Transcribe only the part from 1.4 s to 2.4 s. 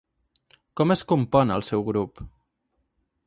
el seu grup?